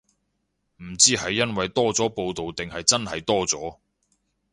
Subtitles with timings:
[0.77, 3.77] 唔知係因為多咗報導定係真係多咗